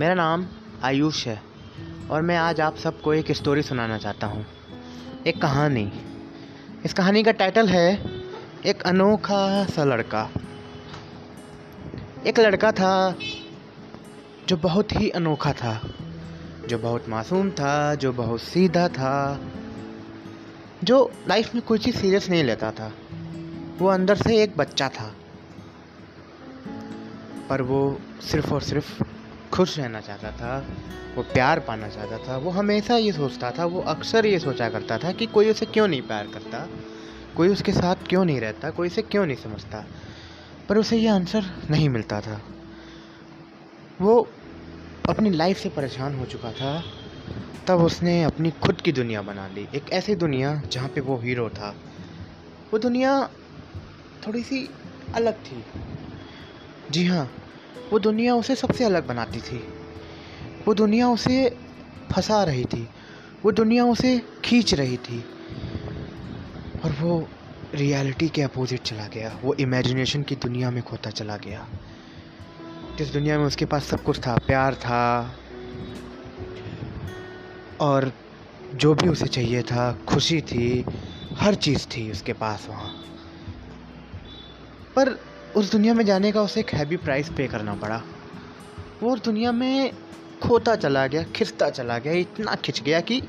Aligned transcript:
मेरा 0.00 0.14
नाम 0.14 0.46
आयुष 0.82 1.26
है 1.26 1.42
और 2.10 2.22
मैं 2.22 2.36
आज 2.36 2.60
आप 2.60 2.76
सबको 2.76 3.14
एक 3.14 3.32
स्टोरी 3.32 3.62
सुनाना 3.62 3.98
चाहता 3.98 4.26
हूँ। 4.26 4.46
एक 5.26 5.42
कहानी। 5.42 5.92
इस 6.84 6.94
कहानी 6.94 7.22
का 7.22 7.32
टाइटल 7.32 7.68
है, 7.68 8.04
एक 8.66 8.82
अनोखा 8.82 9.64
सा 9.64 9.84
लड़का। 9.84 10.30
एक 12.26 12.40
लड़का 12.40 12.72
था 12.72 13.18
जो 14.48 14.56
बहुत 14.56 14.92
ही 14.92 15.10
अनोखा 15.10 15.52
था, 15.52 15.94
जो 16.68 16.78
बहुत 16.78 17.08
मासूम 17.08 17.50
था, 17.50 17.94
जो 17.94 18.12
बहुत 18.12 18.40
सीधा 18.40 18.88
था, 18.88 19.40
जो 20.84 21.12
लाइफ 21.28 21.54
में 21.54 21.64
कोई 21.64 21.78
चीज़ 21.78 21.96
सीरियस 21.96 22.30
नहीं 22.30 22.44
लेता 22.44 22.70
था। 22.70 22.92
वो 23.78 23.88
अंदर 23.88 24.16
से 24.16 24.42
एक 24.42 24.56
बच्चा 24.56 24.88
था, 24.88 25.14
पर 27.48 27.62
वो 27.62 28.00
सिर्फ़ 28.22 28.54
और 28.54 28.60
सिर्फ़ 28.60 29.02
खुश 29.52 29.78
रहना 29.78 30.00
चाहता 30.00 30.30
था, 30.30 30.66
वो 31.16 31.22
प्यार 31.22 31.60
पाना 31.60 31.88
चाहता 31.88 32.18
था, 32.18 32.36
वो 32.36 32.50
हमेशा 32.50 32.96
ये 32.96 33.12
सोचता 33.12 33.50
था, 33.50 33.64
वो 33.64 33.80
अक्सर 33.80 34.26
ये 34.26 34.38
सोचा 34.38 34.68
करता 34.68 34.98
था 34.98 35.12
कि 35.12 35.26
कोई 35.26 35.50
उसे 35.50 35.66
क्यों 35.66 35.88
नहीं 35.88 36.02
प्यार 36.02 36.26
करता, 36.26 36.68
कोई 37.36 37.48
उसके 37.48 37.72
साथ 37.72 37.96
क्यों 38.08 38.24
नहीं 38.24 38.40
रहता, 38.40 38.70
कोई 38.70 38.86
उसे 38.86 39.02
क्यों 39.02 39.26
नहीं 39.26 39.36
समझता। 39.36 39.86
पर 40.68 40.78
उसे 40.78 40.96
ये 40.96 41.08
आंसर 41.08 41.44
नहीं 41.70 41.88
मिलता 41.88 42.20
था। 42.20 42.42
वो 44.00 44.28
अपनी 45.08 45.30
लाइफ 45.30 45.58
से 45.58 45.68
परेशान 45.68 46.18
हो 46.18 46.24
चुका 46.26 46.52
था, 46.52 46.84
तब 47.66 47.80
उसने 47.80 48.24
अपनी 48.24 48.50
खुद 48.50 48.80
की 48.80 48.92
दुनिया 48.92 49.22
बना 49.22 49.48
ली, 49.48 49.68
एक 49.74 49.92
ऐसी 49.92 50.14
दुनिया 50.14 50.62
जहाँ 50.72 50.88
पे 50.88 51.00
वो 51.00 51.16
हीरो 51.16 51.48
था। 51.48 51.76
वो 52.72 52.78
दुनिया 52.78 53.30
थोड़ी 54.26 54.42
सी 54.42 54.68
अलग 55.14 55.34
थी। 55.34 55.64
जी 56.90 57.06
हाँ 57.06 57.34
वो 57.92 57.98
दुनिया 57.98 58.34
उसे 58.34 58.56
सबसे 58.56 58.84
अलग 58.84 59.06
बनाती 59.06 59.40
थी। 59.40 59.68
वो 60.68 60.74
दुनिया 60.74 61.08
उसे 61.08 61.56
फंसा 62.12 62.44
रही 62.44 62.64
थी। 62.64 62.88
वो 63.44 63.52
दुनिया 63.52 63.84
उसे 63.84 64.22
खींच 64.44 64.74
रही 64.74 64.96
थी। 64.96 65.24
और 66.84 66.92
वो 66.92 67.28
रियलिटी 67.74 68.28
के 68.28 68.42
अपोजिट 68.42 68.82
चला 68.82 69.06
गया। 69.06 69.38
वो 69.42 69.54
इमेजिनेशन 69.54 70.22
की 70.22 70.36
दुनिया 70.36 70.70
में 70.70 70.82
खोता 70.82 71.10
चला 71.10 71.36
गया। 71.36 71.68
जिस 72.98 73.12
दुनिया 73.12 73.38
में 73.38 73.44
उसके 73.44 73.64
पास 73.64 73.84
सब 73.84 74.02
कुछ 74.02 74.18
था, 74.18 74.36
प्यार 74.36 74.74
था, 74.74 75.36
और 77.80 78.12
जो 78.74 78.94
भी 78.94 79.08
उसे 79.08 79.26
चाहिए 79.26 79.62
था, 79.62 79.98
खुशी 80.08 80.40
थी, 80.40 80.84
हर 81.34 81.54
चीज़ 81.54 81.86
थी 81.86 82.10
उसके 82.10 82.32
पास 82.32 82.66
वहाँ। 82.70 83.04
पर 84.96 85.29
उस 85.56 85.72
दुनिया 85.72 85.94
में 85.94 86.04
जाने 86.04 86.32
का 86.32 86.42
उसे 86.42 86.60
एक 86.60 86.74
हैवी 86.74 86.96
प्राइस 86.96 87.28
पे 87.28 87.48
करना 87.48 87.74
पड़ा। 87.74 88.02
वो 89.02 89.12
उस 89.12 89.22
दुनिया 89.24 89.52
में 89.52 89.92
खोता 90.42 90.76
चला 90.76 91.06
गया, 91.06 91.22
खिसता 91.22 91.70
चला 91.70 91.98
गया, 91.98 92.12
इतना 92.12 92.54
खिंच 92.54 92.82
गया 92.82 93.00
कि 93.00 93.22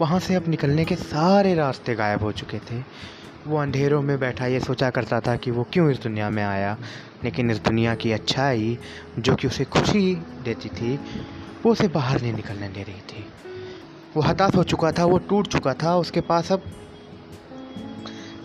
वहाँ 0.00 0.20
से 0.20 0.34
अब 0.34 0.48
निकलने 0.48 0.84
के 0.84 0.96
सारे 0.96 1.54
रास्ते 1.54 1.94
गायब 1.94 2.22
हो 2.22 2.32
चुके 2.32 2.58
थे। 2.58 2.82
वो 3.46 3.58
अंधेरों 3.58 4.02
में 4.02 4.18
बैठा 4.18 4.46
ये 4.46 4.60
सोचा 4.60 4.90
करता 4.90 5.20
था 5.20 5.36
कि 5.36 5.50
वो 5.50 5.66
क्यों 5.72 5.90
इस 5.90 5.98
दुनिया 5.98 6.30
में 6.30 6.44
आया, 6.44 6.76
लेकिन 7.24 7.50
इस 7.50 7.58
दुनिया 7.58 7.94
की 7.94 8.12
अच्छाई 8.12 8.78
जो 9.18 9.34
कि 9.34 9.46
उसे 9.46 9.64
खुशी 9.64 10.14
देती 10.14 10.68
थी, 10.68 10.96
वो 11.66 11.72
उसे 11.72 11.88
बाहर 11.88 12.20
नहीं 12.20 12.32
निकलने 12.32 12.68
दे 12.68 12.82
रही 12.82 13.00
थी। 13.00 13.26
वो 14.16 14.22
हताश 14.22 14.54
हो 14.54 14.62
चुका 14.62 14.92
था, 14.92 15.04
वो 15.04 15.18
टूट 15.18 15.46
चुका 15.46 15.74
था, 15.74 15.96
उसके 15.96 16.20
पास 16.20 16.52
अब 16.52 16.62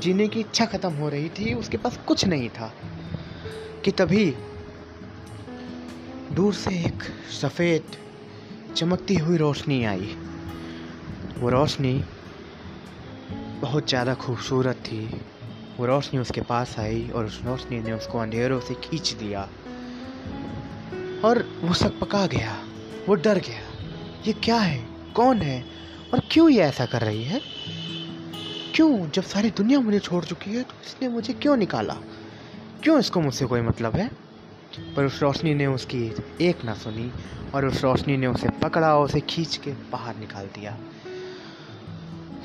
जीने 0.00 0.28
की 0.28 0.40
इच्छा 0.40 0.64
ख़त्म 0.64 0.92
हो 0.92 1.08
रही 1.08 1.28
थी, 1.28 1.54
उसके 1.54 1.76
पास 1.76 1.98
कुछ 2.06 2.24
नहीं 2.24 2.48
था। 2.48 2.72
कि 3.84 3.90
तभी 3.90 4.34
दूर 6.32 6.54
से 6.54 6.70
एक 6.84 7.02
सफ़ेद, 7.40 7.96
चमकती 8.76 9.14
हुई 9.14 9.36
रोशनी 9.36 9.84
आई। 9.84 10.16
वो 11.38 11.48
रोशनी 11.48 12.04
बहुत 13.60 13.88
ज़्यादा 13.88 14.14
खूबसूरत 14.14 14.76
थी। 14.76 15.20
वो 15.78 15.86
रोशनी 15.86 16.20
उसके 16.20 16.40
पास 16.40 16.78
आई 16.78 17.08
और 17.08 17.24
उस 17.24 17.40
रोशनी 17.44 17.80
ने 17.80 17.92
उसको 17.92 18.18
अंधेरों 18.18 18.60
से 18.60 18.74
खींच 18.74 19.12
दिया। 19.12 19.48
और 21.24 21.44
वो 21.62 21.74
सक 21.74 21.98
पका 22.00 22.26
गया, 22.26 22.56
वो 23.08 23.14
डर 23.14 23.38
गया। 23.38 23.60
ये 24.26 24.32
क्या 24.32 24.56
है? 24.56 24.86
कौन 25.16 25.36
है? 25.36 25.64
और 26.14 26.20
क्यों 26.30 26.48
ये 26.50 26.62
ऐसा 26.62 26.86
कर 26.86 27.02
रही 27.02 27.24
है? 27.24 27.40
क्यों? 28.74 29.10
जब 29.10 29.22
सारी 29.22 29.50
दुनिया 29.50 29.80
मुझे 29.80 29.98
छोड़ 29.98 30.24
चुकी 30.24 30.50
है 30.50 30.62
तो 30.62 30.74
इसने 30.86 31.08
मुझे 31.08 31.32
क्यों 31.32 31.56
निकाला? 31.56 31.96
क्यों 32.82 32.98
इसको 33.00 33.20
मुझसे 33.20 33.46
कोई 33.46 33.60
मतलब 33.60 33.96
है? 33.96 34.10
पर 34.96 35.04
उस 35.04 35.22
रोशनी 35.22 35.54
ने 35.54 35.66
उसकी 35.66 36.12
एक 36.40 36.64
ना 36.64 36.74
सुनी 36.74 37.12
और 37.54 37.66
उस 37.66 37.82
रोशनी 37.82 38.16
ने 38.16 38.26
उसे 38.26 38.48
पकड़ा 38.48 38.96
और 38.96 39.04
उसे 39.04 39.20
खींच 39.20 39.56
के 39.56 39.70
बाहर 39.70 40.16
निकाल 40.16 40.46
दिया। 40.46 40.78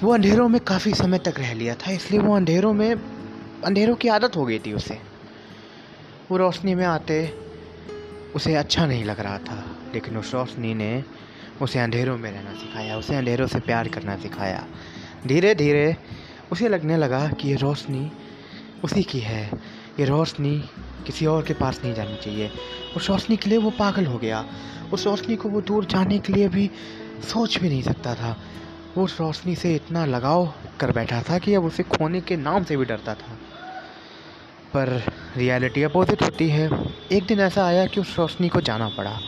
वो 0.04 0.14
अंधेरों 0.14 0.48
में 0.48 0.62
काफ़ी 0.62 0.94
समय 0.94 1.18
तक 1.18 1.34
रह 1.38 1.54
लिया 1.54 1.76
था, 1.76 1.92
इसलिए 1.92 2.20
वो 2.20 2.36
अंधेरों 2.36 2.74
में, 2.74 2.96
अंधेरों 3.66 3.96
की 3.96 4.08
आदत 4.08 4.36
हो 4.36 4.46
गई 4.46 4.60
थी 4.60 4.74
उसे। 4.74 5.00
वो 6.32 6.38
रोशनी 6.38 6.76
में 6.76 6.86
आते 6.86 7.34
उसे 8.36 8.56
अच्छा 8.56 8.86
नहीं 8.86 9.04
लग 9.04 9.20
रहा 9.20 9.38
था, 9.38 9.78
लेकिन 9.94 10.18
उस 10.18 10.34
रोशनी 10.34 10.74
ने 10.74 11.04
उसे 11.62 11.80
अंधेरों 11.80 12.18
में 12.18 12.32
रहना 12.32 12.54
सिखाया, 12.54 12.98
उसे 12.98 13.16
अंधेरों 13.16 13.48
से 13.48 13.60
प्यार 13.60 13.88
करना 13.88 14.18
सिखाया। 14.18 14.68
धीरे 15.28 15.56
धीरे 15.56 15.98
उसे 16.52 16.70
लगने 16.70 16.98
लगा 16.98 17.28
कि 17.28 17.48
ये 17.48 17.56
रोशनी 17.56 18.12
उसी 18.84 19.04
की 19.04 19.20
है। 19.20 19.76
ये 20.00 20.06
रोशनी 20.06 20.60
किसी 21.06 21.26
और 21.26 21.44
के 21.44 21.54
पास 21.54 21.82
नहीं 21.84 21.94
जानी 21.94 22.16
चाहिए। 22.16 22.52
उस 22.96 23.10
रोशनी 23.10 23.38
के 23.38 23.50
लिए 23.50 23.60
वो 23.60 23.70
पागल 23.70 24.06
हो 24.06 24.18
गया। 24.18 24.46
उस 24.94 25.08
रोशनी 25.08 25.36
को 25.36 25.50
वो 25.50 25.62
दूर 25.62 25.86
जाने 25.86 26.20
के 26.20 26.34
लिए 26.34 26.48
भी 26.48 26.72
सोच 27.24 27.58
भी 27.58 27.70
नहीं 27.70 27.82
सकता 27.82 28.16
था। 28.16 28.42
वो 28.98 29.04
उस 29.04 29.20
रोशनी 29.20 29.56
से 29.56 29.76
इतना 29.76 30.06
लगाव 30.06 30.54
कर 30.80 30.92
बैठा 30.92 31.22
था 31.22 31.38
कि 31.38 31.54
अब 31.54 31.66
उसे 31.66 31.84
खोने 31.84 32.22
के 32.22 32.38
नाम 32.38 32.64
से 32.64 32.78
भी 32.78 32.86
डरता 32.86 33.14
था। 33.14 33.40
पर 34.74 35.14
रियलिटी 35.38 35.84
अपोजिट 35.84 36.24
होती 36.24 36.50
है। 36.50 36.70
एक 37.12 37.26
दिन 37.26 37.40
ऐसा 37.40 37.66
आया 37.66 37.86
कि 37.86 38.02
उस 38.02 38.20
रोशनी 38.20 38.50
को 38.50 38.62
जाना 38.62 38.90
पड़ा। 38.90 39.20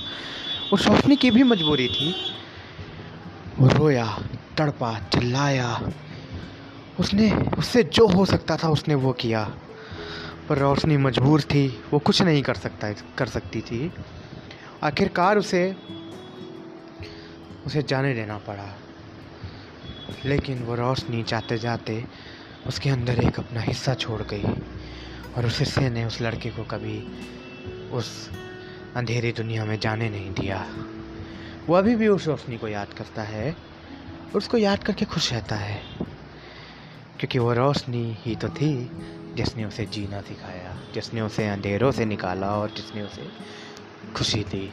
उस 0.73 0.87
रोशनी 0.87 1.15
की 1.15 1.31
भी 1.31 1.43
मजबूरी 1.43 1.87
थी। 1.87 2.15
वो 3.59 3.67
रोया, 3.67 4.19
तड़पा, 4.57 4.99
चिल्लाया। 4.99 5.91
उसने, 6.99 7.31
उससे 7.57 7.83
जो 7.83 8.07
हो 8.07 8.25
सकता 8.25 8.57
था 8.57 8.69
उसने 8.69 8.95
वो 8.95 9.13
किया। 9.13 9.55
पर 10.49 10.57
रोशनी 10.57 10.97
मजबूर 10.97 11.41
थी, 11.41 11.83
वो 11.93 11.99
कुछ 11.99 12.21
नहीं 12.21 12.43
कर 12.43 12.53
सकता, 12.53 12.91
कर 12.91 13.25
सकती 13.25 13.61
थी। 13.61 13.93
आखिरकार 14.83 15.37
उसे 15.37 15.75
उसे 17.65 17.83
जाने 17.83 18.13
देना 18.13 18.37
पड़ा। 18.37 18.75
लेकिन 20.25 20.63
वो 20.63 20.75
रोशनी 20.75 21.23
जाते 21.23 21.57
जाते 21.57 22.05
उसके 22.67 22.89
अंदर 22.89 23.23
एक 23.23 23.39
अपना 23.39 23.61
हिस्सा 23.61 23.93
छोड़ 23.93 24.21
गई 24.21 24.43
और 25.37 25.45
उस 25.45 25.59
हिस्से 25.59 25.89
ने 25.89 26.05
उस 26.05 26.21
लड़के 26.21 26.49
को 26.49 26.63
कभी 26.63 26.99
उस 27.91 28.29
अंधेरी 28.95 29.31
दुनिया 29.31 29.65
में 29.65 29.79
जाने 29.79 30.09
नहीं 30.09 30.33
दिया। 30.33 30.67
वो 31.67 31.75
अभी 31.75 31.95
भी 31.95 32.07
उस 32.07 32.27
रोशनी 32.27 32.57
को 32.57 32.67
याद 32.67 32.93
करता 32.93 33.21
है 33.21 33.51
और 33.51 34.37
उसको 34.37 34.57
याद 34.57 34.83
करके 34.83 35.05
खुश 35.05 35.33
रहता 35.33 35.55
है। 35.55 35.81
क्योंकि 37.19 37.39
वो 37.39 37.53
रोशनी 37.53 38.17
ही 38.19 38.35
तो 38.35 38.49
थी 38.49 38.91
जिसने 39.37 39.65
उसे 39.65 39.85
जीना 39.85 40.21
सिखाया 40.21 40.75
जिसने 40.93 41.21
उसे 41.21 41.47
अंधेरों 41.47 41.91
से 41.91 42.05
निकाला 42.05 42.49
और 42.57 42.69
जिसने 42.69 43.01
उसे 43.01 43.27
खुशी 44.15 44.43
दी। 44.43 44.69